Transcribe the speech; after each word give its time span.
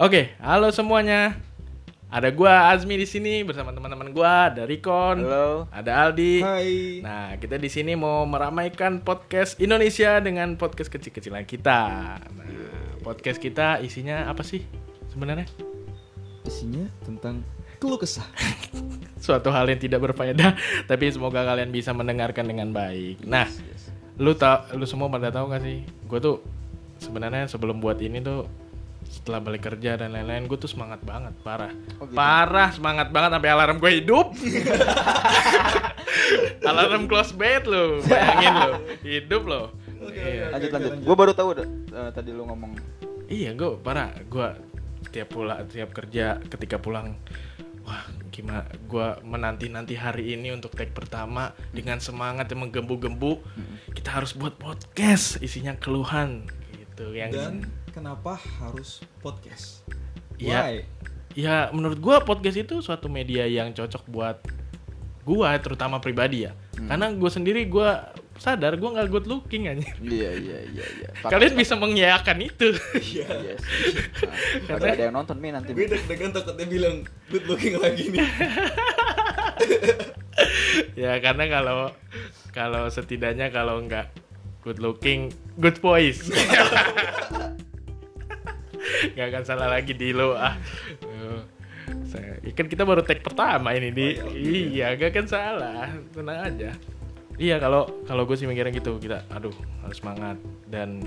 Oke, 0.00 0.32
halo 0.40 0.72
semuanya. 0.72 1.36
Ada 2.08 2.32
gua 2.32 2.72
Azmi 2.72 2.96
di 2.96 3.04
sini 3.04 3.44
bersama 3.44 3.68
teman-teman 3.68 4.16
gua, 4.16 4.48
ada 4.48 4.64
Rikon, 4.64 5.20
Halo. 5.20 5.68
ada 5.68 6.08
Aldi. 6.08 6.40
Hai. 6.40 7.04
Nah, 7.04 7.36
kita 7.36 7.60
di 7.60 7.68
sini 7.68 7.92
mau 8.00 8.24
meramaikan 8.24 9.04
podcast 9.04 9.60
Indonesia 9.60 10.16
dengan 10.24 10.56
podcast 10.56 10.88
kecil-kecilan 10.88 11.44
kita. 11.44 12.16
Nah, 12.16 12.96
podcast 13.04 13.36
kita 13.44 13.84
isinya 13.84 14.24
apa 14.24 14.40
sih 14.40 14.64
sebenarnya? 15.12 15.44
Isinya 16.48 16.88
tentang 17.04 17.44
keluh 17.76 18.00
kesah. 18.00 18.24
Suatu 19.20 19.52
hal 19.52 19.68
yang 19.68 19.84
tidak 19.84 20.00
berfaedah, 20.00 20.56
tapi 20.88 21.12
semoga 21.12 21.44
kalian 21.44 21.76
bisa 21.76 21.92
mendengarkan 21.92 22.48
dengan 22.48 22.72
baik. 22.72 23.20
Nah, 23.28 23.44
lu 24.16 24.32
tau, 24.32 24.64
lu 24.80 24.88
semua 24.88 25.12
pada 25.12 25.28
tahu 25.28 25.52
gak 25.52 25.60
sih? 25.60 25.84
Gue 26.08 26.24
tuh 26.24 26.40
sebenarnya 27.04 27.52
sebelum 27.52 27.84
buat 27.84 28.00
ini 28.00 28.24
tuh 28.24 28.48
setelah 29.10 29.42
balik 29.42 29.66
kerja 29.66 29.98
dan 29.98 30.14
lain-lain 30.14 30.46
gue 30.46 30.54
tuh 30.54 30.70
semangat 30.70 31.02
banget 31.02 31.34
parah 31.42 31.74
Oh, 31.98 32.06
gitu. 32.06 32.14
parah 32.14 32.70
semangat 32.70 33.10
banget 33.10 33.34
sampai 33.34 33.50
alarm 33.50 33.76
gue 33.76 33.92
hidup 33.98 34.30
alarm 36.62 37.06
close 37.06 37.34
bed 37.34 37.66
lo 37.66 38.02
bayangin 38.06 38.54
lo 38.54 38.70
hidup 39.02 39.44
lo 39.44 39.62
Iya. 40.00 40.56
lanjut 40.56 40.70
lanjut. 40.72 40.92
Gue 41.04 41.12
baru 41.12 41.32
tahu 41.36 41.52
eh, 41.60 41.68
tadi 42.16 42.32
lu 42.32 42.48
ngomong 42.48 42.72
Iya, 43.28 43.52
gue 43.52 43.76
parah. 43.78 44.10
Gue 44.26 44.48
tiap 45.12 45.28
pulang, 45.30 45.60
tiap 45.68 45.92
kerja, 45.92 46.40
ketika 46.48 46.80
pulang, 46.80 47.14
wah 47.84 48.08
gimana? 48.32 48.64
Gue 48.88 49.06
menanti 49.22 49.68
nanti 49.68 49.94
hari 49.94 50.34
ini 50.34 50.50
untuk 50.50 50.72
take 50.72 50.90
pertama 50.90 51.52
dengan 51.70 52.00
semangat 52.00 52.48
yang 52.48 52.64
menggembu-gembu. 52.64 53.44
Kita 53.92 54.18
harus 54.18 54.32
buat 54.32 54.56
podcast, 54.56 55.36
isinya 55.44 55.76
keluhan 55.76 56.48
gitu. 57.00 57.16
Yang 57.16 57.30
Dan 57.32 57.54
kenapa 57.96 58.36
harus 58.60 59.00
podcast? 59.24 59.80
Iya. 60.36 60.60
Why? 60.60 60.76
ya 61.30 61.70
menurut 61.70 62.02
gue 62.02 62.16
podcast 62.26 62.58
itu 62.58 62.82
suatu 62.82 63.06
media 63.06 63.46
yang 63.46 63.70
cocok 63.70 64.02
buat 64.10 64.42
gue, 65.22 65.50
terutama 65.62 66.02
pribadi 66.02 66.50
ya. 66.50 66.52
Karena 66.74 67.12
gue 67.14 67.30
sendiri 67.30 67.70
gue 67.70 67.90
sadar 68.40 68.72
gue 68.80 68.88
nggak 68.88 69.08
good 69.12 69.28
looking 69.28 69.68
aja. 69.68 69.84
Iya 70.00 70.30
iya 70.32 70.58
iya 70.72 70.86
iya. 70.96 71.08
Kalian 71.32 71.54
bisa 71.54 71.76
mengiyakan 71.76 72.40
itu. 72.40 72.72
Iya 72.96 73.28
sih. 73.44 73.94
Nah, 74.64 74.80
ada 74.80 74.96
yang 74.96 75.14
nonton 75.14 75.36
nih 75.38 75.52
nanti. 75.52 75.70
Gue 75.76 75.86
deg-degan 75.86 76.32
takutnya 76.32 76.66
bilang 76.66 77.04
good 77.28 77.44
looking 77.44 77.76
lagi 77.76 78.10
nih. 78.10 78.24
ya 81.04 81.20
karena 81.20 81.44
kalau 81.52 81.92
kalau 82.56 82.88
setidaknya 82.88 83.52
kalau 83.52 83.76
nggak 83.84 84.08
good 84.60 84.78
looking 84.78 85.32
good 85.60 85.76
voice. 85.80 86.28
Nggak 89.16 89.26
akan 89.32 89.44
salah 89.44 89.68
lagi 89.72 89.92
di 89.96 90.12
lo 90.12 90.36
ah. 90.36 90.56
Eh, 91.00 91.40
saya 92.04 92.38
kan 92.52 92.66
kita 92.68 92.84
baru 92.84 93.00
take 93.02 93.24
pertama 93.24 93.72
ini 93.72 93.88
di. 93.92 94.08
Iya. 94.36 94.96
Gak 95.00 95.16
akan 95.16 95.26
salah. 95.26 95.88
Tenang 96.12 96.38
aja. 96.44 96.70
Iya 97.40 97.56
kalau 97.56 97.88
kalau 98.04 98.28
gue 98.28 98.36
sih 98.36 98.44
mikirnya 98.44 98.72
gitu 98.76 99.00
kita 99.00 99.24
aduh 99.32 99.54
harus 99.80 99.96
semangat. 99.96 100.36
Dan 100.68 101.00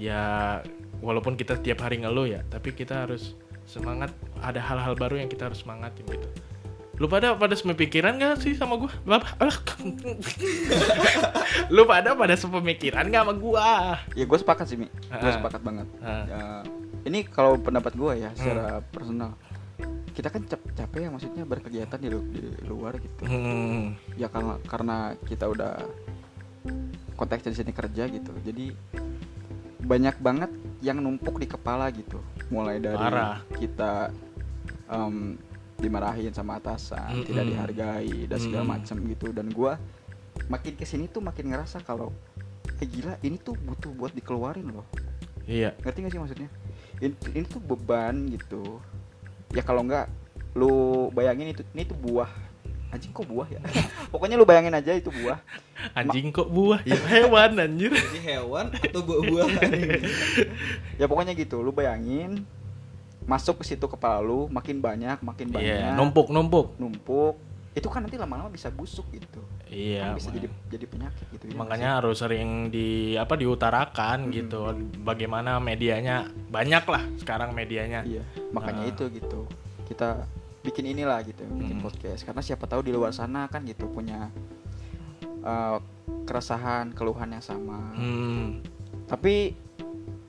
ya 0.00 0.58
walaupun 1.04 1.36
kita 1.36 1.60
tiap 1.60 1.84
hari 1.84 2.00
ngeluh 2.00 2.28
ya 2.28 2.40
tapi 2.48 2.72
kita 2.72 3.04
harus 3.04 3.36
semangat. 3.68 4.10
Ada 4.40 4.64
hal-hal 4.64 4.96
baru 4.96 5.20
yang 5.20 5.28
kita 5.28 5.52
harus 5.52 5.60
semangatin 5.60 6.08
gitu 6.08 6.28
lu 7.00 7.08
pada 7.08 7.32
pada 7.32 7.56
sepemikiran 7.56 8.12
gak 8.14 8.38
sih 8.38 8.52
sama 8.52 8.76
gue 8.76 8.92
lu 11.70 11.82
pada 11.84 12.12
pada 12.12 12.34
sepemikiran 12.34 13.08
gak 13.08 13.22
sama 13.22 13.34
gue 13.34 13.68
Ya 14.14 14.24
gue 14.24 14.38
sepakat 14.38 14.66
sih 14.66 14.76
Mi. 14.76 14.86
Gue 15.08 15.16
Ah. 15.22 15.32
sepakat 15.32 15.60
banget. 15.60 15.88
Ah. 15.98 16.24
Ya, 16.26 16.42
ini 17.04 17.24
kalau 17.24 17.56
pendapat 17.56 17.94
gue 17.94 18.12
ya 18.18 18.30
secara 18.34 18.84
personal. 18.84 19.32
Kita 20.10 20.28
kan 20.28 20.44
cap 20.44 20.60
capek 20.74 21.00
ya 21.00 21.08
maksudnya 21.08 21.44
berkegiatan 21.44 21.96
di, 21.96 22.08
lu- 22.08 22.28
di 22.28 22.40
luar 22.62 22.98
gitu. 22.98 23.24
hmm. 23.24 23.96
ya 24.14 24.28
karena 24.28 24.60
karena 24.62 24.96
kita 25.24 25.48
udah 25.48 25.80
konteksnya 27.14 27.50
di 27.50 27.58
sini 27.58 27.72
kerja 27.72 28.04
gitu 28.06 28.32
jadi 28.38 28.76
banyak 29.80 30.16
banget 30.18 30.50
yang 30.80 31.00
numpuk 31.00 31.36
di 31.36 31.46
kepala 31.46 31.88
gitu 31.88 32.20
mulai 32.48 32.76
dari 32.76 33.00
Parah. 33.00 33.40
kita 33.54 34.12
em, 34.86 35.40
dimarahin 35.80 36.32
sama 36.36 36.60
atasan 36.60 37.24
Mm-mm. 37.24 37.26
tidak 37.26 37.44
dihargai 37.48 38.28
dan 38.28 38.38
segala 38.38 38.64
macam 38.78 38.96
gitu. 39.08 39.32
Dan 39.32 39.50
gua 39.50 39.80
makin 40.46 40.72
ke 40.76 40.84
sini 40.86 41.10
tuh 41.10 41.24
makin 41.24 41.50
ngerasa 41.50 41.82
kalau 41.82 42.14
eh 42.80 42.88
gila 42.88 43.16
ini 43.24 43.36
tuh 43.40 43.56
butuh 43.56 43.92
buat 43.92 44.12
dikeluarin 44.14 44.70
loh. 44.72 44.86
Iya. 45.48 45.74
Ngerti 45.82 45.98
gak 46.06 46.12
sih 46.12 46.20
maksudnya? 46.20 46.48
Ini, 47.00 47.14
ini 47.34 47.44
tuh 47.48 47.60
beban 47.60 48.28
gitu. 48.30 48.78
Ya 49.50 49.64
kalau 49.66 49.82
nggak 49.82 50.06
lu 50.54 51.08
bayangin 51.10 51.50
itu 51.50 51.62
ini 51.74 51.88
tuh 51.88 51.98
buah. 51.98 52.30
Anjing 52.90 53.14
kok 53.14 53.26
buah 53.26 53.46
ya? 53.46 53.60
Pokoknya 54.12 54.34
lu 54.34 54.46
bayangin 54.46 54.74
aja 54.74 54.94
itu 54.94 55.10
buah. 55.14 55.38
Anjing 55.94 56.34
kok 56.34 56.50
buah? 56.50 56.82
Ya 56.82 56.98
hewan 57.14 57.58
anjir. 57.58 57.94
Jadi 57.94 58.20
hewan 58.20 58.74
atau 58.74 59.00
buah-buahan? 59.06 59.70
ya 61.00 61.06
pokoknya 61.08 61.32
gitu 61.38 61.62
lu 61.62 61.70
bayangin 61.70 62.44
masuk 63.30 63.62
ke 63.62 63.64
situ 63.64 63.86
kepala 63.86 64.18
lu 64.18 64.50
makin 64.50 64.82
banyak 64.82 65.22
makin 65.22 65.46
banyak. 65.48 65.70
iya 65.70 65.94
numpuk 65.94 66.26
numpuk. 66.28 66.74
Numpuk. 66.76 67.38
Itu 67.70 67.86
kan 67.86 68.02
nanti 68.02 68.18
lama-lama 68.18 68.50
bisa 68.50 68.66
busuk 68.68 69.06
gitu. 69.14 69.38
Iya 69.70 70.10
kan 70.10 70.18
bisa 70.18 70.28
jadi 70.34 70.48
jadi 70.66 70.84
penyakit 70.90 71.26
gitu 71.30 71.44
ya 71.46 71.54
makanya 71.54 72.02
harus 72.02 72.18
sering 72.18 72.66
di 72.68 73.14
apa 73.14 73.38
diutarakan 73.38 74.34
gitu. 74.34 74.74
Bagaimana 75.00 75.62
medianya. 75.62 76.26
Banyak 76.50 76.84
lah 76.84 77.06
sekarang 77.22 77.54
medianya. 77.54 78.02
Iya 78.02 78.26
makanya 78.50 78.82
Ah. 78.84 78.90
itu 78.90 79.06
gitu. 79.14 79.46
Kita 79.86 80.26
bikin 80.60 80.90
inilah 80.90 81.22
gitu 81.22 81.46
bikin 81.46 81.78
Mm. 81.78 81.84
podcast. 81.86 82.26
Karena 82.26 82.42
siapa 82.42 82.66
tahu 82.66 82.82
di 82.82 82.90
luar 82.90 83.14
sana 83.14 83.46
kan 83.46 83.62
gitu 83.62 83.86
punya 83.86 84.26
uh, 85.40 85.78
keresahan 86.26 86.90
keluhan 86.92 87.30
yang 87.30 87.44
sama. 87.44 87.78
Hmm. 87.94 88.60
tapi 89.06 89.58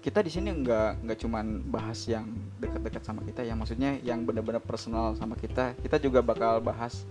kita 0.02 0.26
di 0.26 0.34
sini 0.34 0.50
nggak 0.50 1.06
nggak 1.06 1.18
cuman 1.22 1.62
bahas 1.70 2.10
yang 2.10 2.26
dekat-dekat 2.62 3.02
sama 3.02 3.26
kita 3.26 3.42
ya. 3.42 3.58
Maksudnya 3.58 3.98
yang 4.06 4.22
benar-benar 4.22 4.62
personal 4.62 5.18
sama 5.18 5.34
kita 5.34 5.74
kita 5.82 5.98
juga 5.98 6.22
bakal 6.22 6.62
bahas 6.62 7.04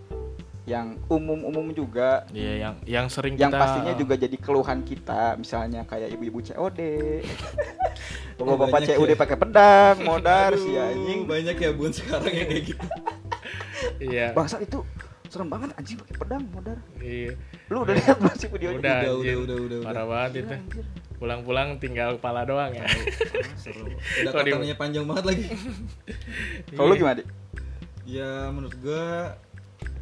yang 0.69 0.95
umum-umum 1.11 1.75
juga. 1.75 2.23
Iya 2.31 2.53
yang 2.63 2.75
yang 2.87 3.07
sering 3.11 3.35
yang 3.35 3.51
kita 3.51 3.59
pastinya 3.59 3.93
juga 3.99 4.15
jadi 4.15 4.37
keluhan 4.39 4.87
kita 4.87 5.35
misalnya 5.35 5.83
kayak 5.83 6.15
ibu-ibu 6.15 6.39
COD 6.47 6.79
bapak-bapak 8.39 8.69
banyak 8.73 8.89
COD 8.97 9.11
ya. 9.13 9.19
pakai 9.19 9.37
pedang 9.37 9.97
modar 10.09 10.51
si 10.55 10.71
anjing. 10.79 11.27
Banyak 11.27 11.57
ya 11.59 11.71
bun 11.75 11.91
sekarang 11.91 12.31
yang 12.33 12.49
kayak 12.49 12.65
gitu. 12.71 12.87
iya. 14.15 14.27
Bangsa 14.33 14.63
itu 14.63 14.87
serem 15.31 15.47
banget 15.47 15.71
anjing 15.75 15.99
pakai 15.99 16.17
pedang 16.17 16.43
modar. 16.55 16.79
Iya. 17.03 17.35
Lu 17.71 17.83
udah 17.83 17.95
lihat 17.95 18.17
belum 18.19 18.35
sih 18.39 18.49
videonya 18.51 18.79
udah 18.79 18.79
Udah, 18.79 18.95
anjir. 18.99 19.15
udah, 19.19 19.37
udah, 19.37 19.57
udah, 19.67 19.79
parah 19.83 20.07
banget 20.07 20.31
itu. 20.43 20.55
anjir. 20.55 20.85
Pulang-pulang 21.21 21.77
tinggal 21.77 22.17
kepala 22.17 22.43
doang 22.43 22.73
ya 22.73 22.83
Udah 24.25 24.33
Kok 24.33 24.43
di- 24.43 24.53
katanya 24.53 24.75
panjang 24.75 25.05
banget 25.05 25.25
lagi. 25.27 25.45
kalau 26.77 26.89
lu 26.89 26.97
gimana 26.97 27.21
Dik? 27.21 27.29
Ya 28.05 28.49
menurut 28.49 28.75
gua 28.81 29.37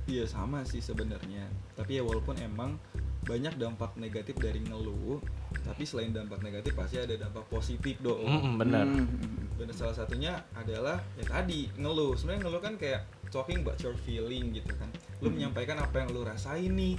Iya 0.07 0.25
sama 0.25 0.65
sih 0.65 0.81
sebenarnya. 0.81 1.45
Tapi 1.75 1.99
ya 1.99 2.03
walaupun 2.03 2.33
emang 2.39 2.81
banyak 3.21 3.61
dampak 3.61 3.93
negatif 3.95 4.41
dari 4.41 4.57
ngeluh, 4.59 5.21
tapi 5.61 5.85
selain 5.85 6.17
dampak 6.17 6.41
negatif 6.41 6.73
pasti 6.73 6.97
ada 6.97 7.13
dampak 7.13 7.45
positif 7.45 8.01
dong. 8.01 8.25
Mm-mm, 8.25 8.57
benar 8.57 8.89
Hmm, 8.89 9.05
hmm, 9.05 9.61
Dan 9.61 9.69
salah 9.69 9.93
satunya 9.93 10.33
adalah 10.55 10.97
ya 11.13 11.29
tadi 11.29 11.69
ngeluh. 11.75 12.17
Sebenarnya 12.17 12.41
ngeluh 12.41 12.63
kan 12.63 12.75
kayak 12.75 13.05
talking 13.29 13.61
about 13.61 13.77
your 13.79 13.93
feeling 14.01 14.49
gitu 14.51 14.73
kan. 14.73 14.89
Lu 15.21 15.29
menyampaikan 15.29 15.77
apa 15.77 16.01
yang 16.01 16.09
lu 16.09 16.25
rasain 16.25 16.73
nih. 16.73 16.97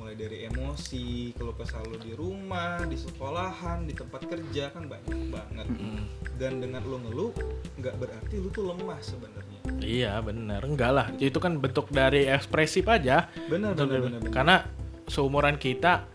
Mulai 0.00 0.16
dari 0.16 0.48
emosi, 0.48 1.36
kalau 1.36 1.52
kesal 1.52 1.84
lu 1.84 2.00
di 2.00 2.16
rumah, 2.16 2.80
di 2.88 2.96
sekolahan, 2.96 3.84
di 3.84 3.92
tempat 3.92 4.24
kerja 4.24 4.72
kan 4.72 4.88
banyak 4.88 5.28
banget. 5.28 5.66
Mm. 5.68 6.02
Dan 6.40 6.52
dengan 6.64 6.80
lu 6.88 6.96
ngeluh 7.04 7.32
nggak 7.76 7.94
berarti 8.00 8.34
lu 8.40 8.48
tuh 8.48 8.72
lemah 8.72 8.96
sebenarnya. 9.04 9.60
iya 9.84 10.16
benar 10.24 10.64
enggak 10.64 10.92
lah 10.92 11.06
itu 11.20 11.36
kan 11.36 11.60
bentuk 11.60 11.92
dari 11.92 12.24
ekspresif 12.28 12.84
aja 12.88 13.28
Benar 13.48 13.76
benar 13.76 14.00
benar. 14.00 14.20
Karena 14.32 14.56
seumuran 15.04 15.60
kita 15.60 16.08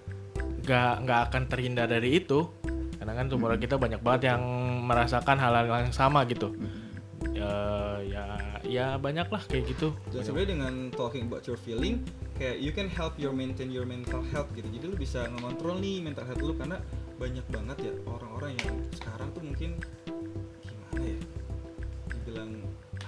nggak 0.66 0.94
nggak 1.06 1.20
akan 1.30 1.44
terhindar 1.46 1.86
dari 1.86 2.18
itu. 2.18 2.50
Karena 2.98 3.14
kan 3.14 3.30
seumuran 3.30 3.62
kita 3.62 3.78
banyak 3.78 4.02
banget 4.02 4.34
yang 4.34 4.42
merasakan 4.82 5.38
hal-hal 5.38 5.66
yang 5.70 5.94
sama 5.94 6.26
gitu. 6.26 6.58
Ya 7.38 7.54
ya 8.02 8.26
ya 8.66 8.86
banyak 8.98 9.30
lah 9.30 9.42
kayak 9.46 9.78
gitu. 9.78 9.94
Dan 10.10 10.26
sebenarnya 10.26 10.50
dengan 10.58 10.74
talking 10.94 11.30
about 11.30 11.46
your 11.46 11.60
feeling, 11.60 12.02
kayak 12.36 12.58
you 12.60 12.72
can 12.72 12.88
help 12.88 13.16
your 13.16 13.32
maintain 13.32 13.72
your 13.72 13.84
mental 13.84 14.20
health 14.30 14.52
gitu. 14.52 14.68
Jadi 14.68 14.86
lu 14.86 14.96
bisa 14.96 15.28
ngontrol 15.40 15.80
nih 15.80 16.04
mental 16.04 16.24
health 16.24 16.40
lu 16.40 16.54
karena 16.54 16.78
banyak 17.16 17.46
banget 17.48 17.78
ya 17.82 17.94
orang-orang 18.06 18.52
yang 18.60 18.70
sekarang 18.92 19.28
tuh 19.32 19.42
mungkin 19.42 19.70
gimana 20.62 21.00
ya? 21.02 21.20
Dibilang 22.12 22.52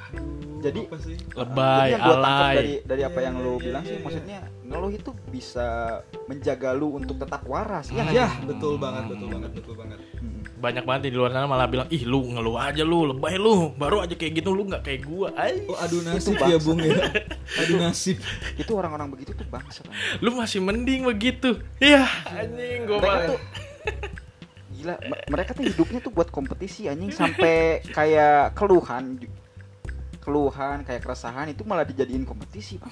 aduh 0.08 0.64
Jadi- 0.64 0.88
apa 0.88 0.98
sih? 1.04 1.18
Lebay, 1.36 1.68
Jadi 1.68 1.92
yang 1.92 2.02
gua 2.02 2.16
alay. 2.18 2.54
dari 2.56 2.74
dari 2.82 3.02
apa 3.04 3.20
Iya, 3.20 3.26
yang 3.28 3.36
lu 3.38 3.54
iya, 3.54 3.60
bilang 3.62 3.84
iya, 3.84 3.90
sih 3.90 3.96
iya. 4.00 4.06
maksudnya 4.08 4.40
ngeluh 4.64 4.92
itu 4.92 5.12
bisa 5.28 5.68
menjaga 6.26 6.70
lu 6.72 6.88
untuk 6.96 7.16
tetap 7.18 7.42
waras 7.44 7.88
ya 7.92 8.04
Ya, 8.10 8.28
betul 8.42 8.80
banget, 8.80 9.04
betul 9.12 9.28
banget, 9.30 9.52
betul 9.54 9.76
banget. 9.76 10.00
Mm. 10.18 10.37
Banyak 10.58 10.84
banget 10.90 11.14
di 11.14 11.18
luar 11.18 11.30
sana 11.30 11.46
malah 11.46 11.70
bilang 11.70 11.86
ih 11.94 12.02
lu 12.02 12.34
ngeluh 12.34 12.58
aja 12.58 12.82
lu 12.82 13.06
lebay 13.14 13.38
lu. 13.38 13.72
Baru 13.78 14.02
aja 14.02 14.18
kayak 14.18 14.42
gitu 14.42 14.58
lu 14.58 14.66
nggak 14.66 14.82
kayak 14.82 15.02
gua. 15.06 15.30
Ay. 15.38 15.62
Oh, 15.70 15.78
adu 15.78 16.02
nasib 16.02 16.34
ya, 16.42 16.58
Bung 16.58 16.82
ya. 16.82 16.98
Adu 17.62 17.78
nasib. 17.86 18.18
itu 18.58 18.72
orang-orang 18.74 19.14
begitu 19.14 19.38
tuh 19.38 19.46
bangsa 19.46 19.86
Bang. 19.86 19.94
lu 20.20 20.34
masih 20.34 20.60
mending 20.66 21.06
begitu. 21.06 21.62
Iya 21.78 22.10
anjing 22.26 22.90
gua 22.90 22.98
mereka 22.98 23.22
tuh 23.30 23.40
gila 24.78 24.96
mereka 25.30 25.52
tuh 25.54 25.64
hidupnya 25.66 26.00
tuh 26.02 26.12
buat 26.14 26.30
kompetisi 26.34 26.90
anjing. 26.90 27.14
Sampai 27.14 27.86
kayak 27.94 28.58
keluhan 28.58 29.22
keluhan 30.28 30.84
kayak 30.84 31.00
keresahan 31.00 31.48
itu 31.48 31.64
malah 31.64 31.82
dijadiin 31.82 32.22
kompetisi 32.22 32.76
bang 32.76 32.92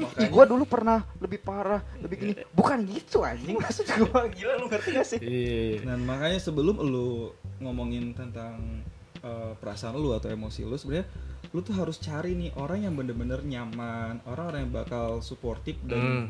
Makanya 0.00 0.28
gua 0.28 0.44
dulu 0.48 0.64
pernah 0.64 1.04
lebih 1.18 1.38
parah 1.38 1.84
lebih 2.00 2.16
gini 2.16 2.32
bukan 2.48 2.80
gitu 2.86 3.20
anjing 3.20 3.60
maksud 3.60 3.84
gua 4.00 4.24
gila 4.26 4.56
lu 4.56 4.66
ngerti 4.66 4.88
gak 4.90 5.06
sih 5.06 5.20
Iya. 5.20 5.84
Dan 5.84 6.02
makanya 6.02 6.40
sebelum 6.40 6.80
lu 6.80 7.28
ngomongin 7.58 8.10
tentang 8.12 8.56
uh, 9.20 9.52
perasaan 9.54 9.94
lu 9.94 10.10
atau 10.10 10.26
emosi 10.26 10.64
lu 10.64 10.74
sebenarnya 10.74 11.04
lu 11.48 11.60
tuh 11.60 11.76
harus 11.76 12.00
cari 12.00 12.32
nih 12.32 12.56
orang 12.56 12.82
yang 12.82 12.94
bener-bener 12.94 13.42
nyaman, 13.42 14.24
orang-orang 14.24 14.64
yang 14.64 14.72
bakal 14.74 15.20
suportif 15.20 15.76
dan 15.82 16.00
Hmm. 16.00 16.26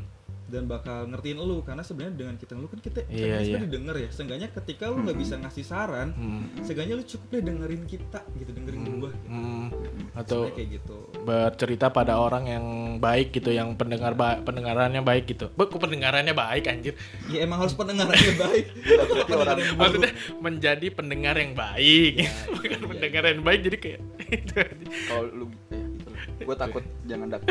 dan 0.51 0.67
bakal 0.67 1.07
ngertiin 1.07 1.39
lu 1.39 1.63
karena 1.63 1.81
sebenarnya 1.81 2.13
dengan 2.15 2.35
kita 2.35 2.53
lu 2.53 2.67
kan 2.67 2.77
kita 2.77 3.07
Iya, 3.07 3.09
kan 3.09 3.15
iya. 3.15 3.37
sebenarnya 3.41 3.65
didengar 3.65 3.97
ya. 3.97 4.09
Seenggaknya 4.11 4.49
ketika 4.51 4.85
lu 4.87 5.01
nggak 5.01 5.15
bisa 5.15 5.35
ngasih 5.39 5.63
saran, 5.63 6.09
Hmm. 6.11 6.45
seenggaknya 6.59 6.95
lu 6.95 7.05
cukup 7.07 7.29
deh 7.31 7.43
dengerin 7.43 7.83
kita 7.87 8.21
gitu, 8.35 8.51
dengerin 8.51 8.81
gua 8.99 9.11
gitu. 9.11 9.29
Hmm. 9.31 9.67
Atau 10.13 10.45
Sebenarnya 10.45 10.57
kayak 10.61 10.71
gitu. 10.77 10.97
bercerita 11.25 11.87
pada 11.89 12.21
orang 12.21 12.45
yang 12.45 12.65
baik 13.01 13.33
gitu 13.33 13.49
yang 13.49 13.73
pendengar 13.81 14.13
ba- 14.13 14.45
pendengarannya 14.45 15.01
baik 15.01 15.25
gitu. 15.25 15.49
Be, 15.57 15.65
kok 15.65 15.81
pendengarannya 15.81 16.37
baik 16.37 16.69
anjir? 16.69 16.93
Ya 17.33 17.49
emang 17.49 17.65
harus 17.65 17.73
pendengarannya 17.73 18.35
baik. 18.45 18.65
orang 19.33 19.57
maksudnya 19.81 20.13
menjadi 20.37 20.87
pendengar 20.93 21.41
yang 21.41 21.57
baik. 21.57 22.13
Ya, 22.21 22.31
bukan 22.53 22.69
iya, 22.69 22.77
iya. 22.77 22.89
pendengar 22.93 23.23
yang 23.25 23.41
baik 23.41 23.61
jadi 23.65 23.77
kayak 23.81 24.01
kalau 25.09 25.25
lu 25.33 25.47
eh, 25.73 25.81
gitu 25.97 26.11
gue 26.43 26.57
takut 26.59 26.85
jangan 27.07 27.27
dak 27.33 27.43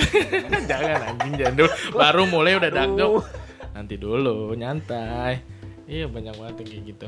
jangan 0.70 1.00
anjing 1.02 1.34
jangan 1.42 1.54
dulu. 1.58 1.70
Baru 1.98 2.24
mulai 2.30 2.62
udah 2.62 2.70
dagdok 2.70 3.26
nanti 3.74 3.96
dulu 3.98 4.54
nyantai. 4.54 5.42
Iya 5.90 6.06
banyak 6.08 6.36
banget 6.38 6.56
yang 6.62 6.70
kayak 6.70 6.84
gitu. 6.94 7.08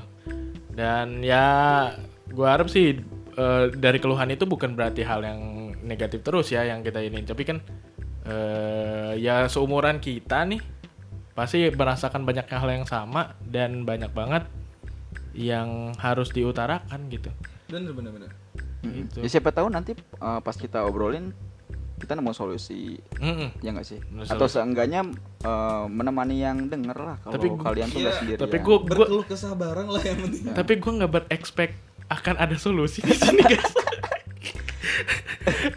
Dan 0.73 1.21
ya 1.21 1.45
gua 2.33 2.57
harap 2.57 2.65
sih 2.67 2.97
eh, 3.33 3.65
dari 3.71 3.97
keluhan 3.97 4.29
itu 4.29 4.43
bukan 4.43 4.73
berarti 4.73 5.01
hal 5.01 5.21
yang 5.21 5.41
negatif 5.79 6.21
terus 6.21 6.47
ya 6.47 6.63
yang 6.63 6.79
kita 6.79 6.99
ini 6.99 7.21
tapi 7.21 7.43
kan 7.43 7.57
eh, 8.23 9.13
ya 9.17 9.45
seumuran 9.45 9.97
kita 9.97 10.45
nih 10.45 10.61
pasti 11.33 11.67
merasakan 11.67 12.23
banyak 12.23 12.45
hal 12.45 12.67
yang 12.67 12.85
sama 12.85 13.33
dan 13.43 13.83
banyak 13.83 14.09
banget 14.09 14.45
yang 15.33 15.91
harus 15.97 16.29
diutarakan 16.29 17.09
gitu 17.09 17.33
bener 17.65 17.89
bener. 17.91 18.29
Gitu. 18.83 19.17
ya 19.17 19.29
siapa 19.29 19.49
tahu 19.49 19.67
nanti 19.67 19.95
eh, 19.95 20.39
pas 20.39 20.53
kita 20.53 20.83
obrolin 20.83 21.33
kita 21.95 22.13
nemu 22.13 22.35
solusi 22.35 22.99
Mm-mm. 23.15 23.63
ya 23.63 23.71
nggak 23.71 23.87
sih 23.87 23.95
Nemu 24.03 24.27
atau 24.27 24.43
solusi. 24.43 24.55
seenggaknya 24.59 25.01
eh, 25.41 25.85
menemani 25.87 26.35
yang 26.37 26.67
denger 26.67 26.93
lah 26.93 27.15
kalau 27.17 27.33
Tapi 27.33 27.47
gua- 27.49 27.63
kalian 27.65 27.87
tuh 27.87 27.97
nggak 27.97 28.05
iya, 28.05 28.19
sendirian 28.19 28.41
tapi 28.43 28.57
gua 28.59 28.77
gua 28.77 28.89
Berkeluh 28.93 29.25
kesabaran 29.25 29.85
lah 29.87 30.01
yang 30.03 30.19
penting. 30.21 30.43
tapi 30.53 30.73
gue 30.75 30.91
nggak 30.93 31.11
berekspek 31.11 31.69
akan 32.13 32.35
ada 32.37 32.55
solusi 32.55 33.01
di 33.01 33.13
sini 33.13 33.41
guys. 33.41 33.73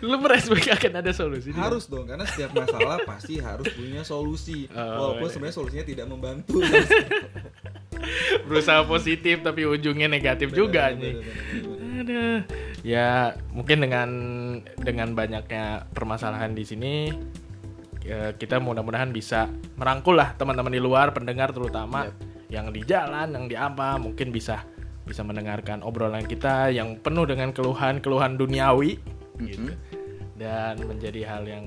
Lu 0.05 0.21
berespek 0.21 0.77
akan 0.77 0.93
ada 1.03 1.13
solusi 1.17 1.51
harus 1.57 1.89
dong 1.91 2.07
karena 2.07 2.23
setiap 2.29 2.55
masalah 2.55 3.03
pasti 3.03 3.41
harus 3.41 3.67
punya 3.75 4.03
solusi. 4.07 4.71
Oh, 4.71 5.17
walaupun 5.17 5.27
iya. 5.27 5.33
sebenarnya 5.33 5.57
solusinya 5.57 5.85
tidak 5.87 6.07
membantu. 6.07 6.63
Berusaha 8.47 8.87
positif 8.87 9.43
tapi 9.43 9.67
ujungnya 9.67 10.07
negatif 10.07 10.53
juga 10.55 10.93
Bener, 10.95 11.01
nih 11.01 11.15
bener, 11.17 11.35
bener, 11.35 11.65
bener. 11.65 11.87
ada 11.97 12.25
ya 12.87 13.35
mungkin 13.51 13.83
dengan 13.83 14.09
dengan 14.79 15.09
banyaknya 15.17 15.91
permasalahan 15.91 16.55
di 16.55 16.63
sini 16.63 16.95
ya, 18.07 18.31
kita 18.39 18.63
mudah-mudahan 18.63 19.11
bisa 19.11 19.51
merangkul 19.75 20.15
lah 20.15 20.39
teman-teman 20.39 20.71
di 20.71 20.79
luar 20.79 21.11
pendengar 21.11 21.51
terutama 21.51 22.07
yang 22.47 22.71
di 22.71 22.87
jalan 22.87 23.35
yang 23.35 23.51
di 23.51 23.59
apa 23.59 23.99
mungkin 23.99 24.31
bisa 24.31 24.63
bisa 25.07 25.23
mendengarkan 25.23 25.81
obrolan 25.81 26.23
kita 26.23 26.69
yang 26.69 26.99
penuh 26.99 27.25
dengan 27.25 27.51
keluhan-keluhan 27.51 28.35
duniawi 28.35 28.99
gitu. 29.41 29.73
Dan 30.35 30.83
menjadi 30.83 31.25
hal 31.25 31.47
yang 31.47 31.65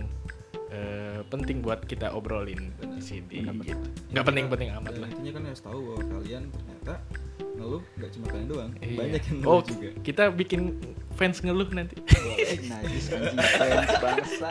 eh, 0.70 1.24
penting 1.26 1.64
buat 1.64 1.82
kita 1.82 2.12
obrolin 2.12 2.70
di 2.78 3.02
sini 3.02 3.42
gitu. 3.64 3.80
Nggak 4.12 4.26
penting-penting 4.26 4.70
amat 4.78 4.94
lah. 4.98 5.10
Intinya 5.10 5.32
kan 5.34 5.44
harus 5.48 5.62
tahu 5.62 5.80
bahwa 5.82 6.02
kalian 6.14 6.44
ternyata 6.52 6.94
ngeluh 7.60 7.84
nggak 7.98 8.12
cuma 8.14 8.26
kalian 8.30 8.48
doang 8.48 8.72
Iya. 8.80 8.96
banyak 8.96 9.22
yang 9.26 9.38
oh 9.42 9.60
ngeluh 9.60 9.64
juga. 9.66 9.90
kita 10.00 10.24
bikin 10.32 10.62
fans 11.16 11.38
ngeluh 11.42 11.68
nanti. 11.70 11.96
Najis 12.00 12.70
anjing 13.10 13.36
fans 13.58 13.92
bangsa. 13.98 14.50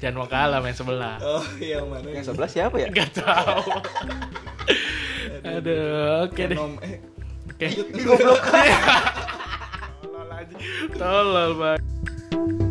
Jangan 0.00 0.14
mau 0.16 0.26
kalah 0.26 0.58
main 0.58 0.72
sebelah. 0.72 1.20
Oh 1.20 1.44
yang 1.60 1.86
mana 1.86 2.08
yang 2.08 2.24
sebelah 2.24 2.48
siapa 2.48 2.76
ya? 2.78 2.88
Nggak 2.88 3.10
tahu. 3.14 3.68
Aduh 5.54 6.24
oke 6.24 6.42
deh. 6.42 6.56
Nom- 6.56 6.80
eh, 6.80 6.98
oke 7.64 8.60
lanjut. 8.60 9.00
tolol 10.02 10.30
aja 10.32 10.56
tolol 10.98 11.52
banget 11.60 12.63